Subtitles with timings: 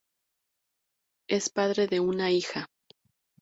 [1.29, 2.71] Es padre de una hija.